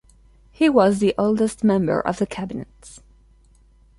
He 0.51 0.67
was 0.67 0.97
the 0.97 1.13
oldest 1.15 1.63
member 1.63 1.99
of 1.99 2.17
the 2.17 2.25
cabinet. 2.25 3.01